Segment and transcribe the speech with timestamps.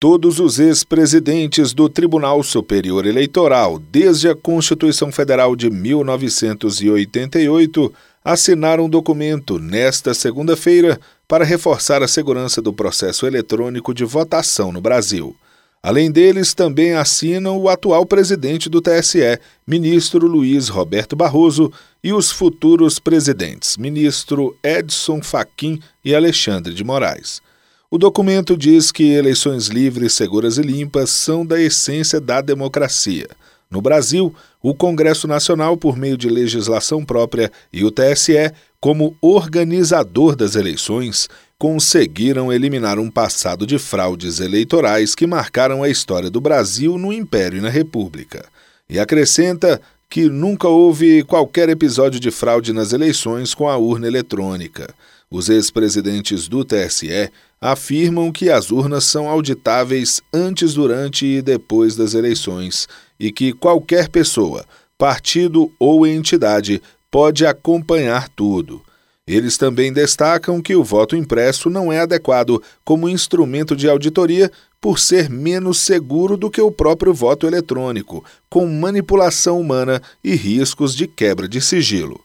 [0.00, 7.92] Todos os ex-presidentes do Tribunal Superior Eleitoral, desde a Constituição Federal de 1988,
[8.24, 14.80] assinaram um documento nesta segunda-feira para reforçar a segurança do processo eletrônico de votação no
[14.80, 15.34] Brasil.
[15.82, 21.72] Além deles, também assinam o atual presidente do TSE, ministro Luiz Roberto Barroso,
[22.04, 27.42] e os futuros presidentes, ministro Edson Fachin e Alexandre de Moraes.
[27.90, 33.26] O documento diz que eleições livres, seguras e limpas são da essência da democracia.
[33.70, 40.36] No Brasil, o Congresso Nacional, por meio de legislação própria, e o TSE, como organizador
[40.36, 46.98] das eleições, conseguiram eliminar um passado de fraudes eleitorais que marcaram a história do Brasil
[46.98, 48.44] no Império e na República.
[48.86, 54.94] E acrescenta que nunca houve qualquer episódio de fraude nas eleições com a urna eletrônica.
[55.30, 62.14] Os ex-presidentes do TSE afirmam que as urnas são auditáveis antes, durante e depois das
[62.14, 62.88] eleições
[63.20, 64.64] e que qualquer pessoa,
[64.96, 68.82] partido ou entidade pode acompanhar tudo.
[69.28, 74.98] Eles também destacam que o voto impresso não é adequado como instrumento de auditoria por
[74.98, 81.06] ser menos seguro do que o próprio voto eletrônico, com manipulação humana e riscos de
[81.06, 82.18] quebra de sigilo.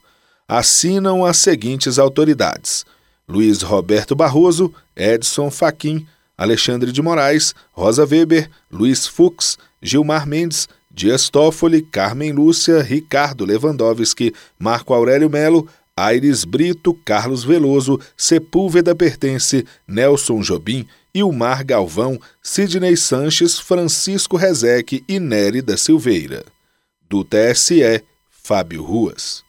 [0.48, 2.86] Assinam as seguintes autoridades:
[3.28, 11.28] Luiz Roberto Barroso, Edson Fachin, Alexandre de Moraes, Rosa Weber, Luiz Fux, Gilmar Mendes, Dias
[11.28, 20.42] Toffoli, Carmen Lúcia, Ricardo Lewandowski, Marco Aurélio Melo, Aires Brito, Carlos Veloso, Sepúlveda Pertence, Nelson
[20.42, 26.44] Jobim, Ilmar Galvão, Sidney Sanches, Francisco Rezeque e Nery da Silveira.
[27.08, 29.44] Do TSE, Fábio Ruas.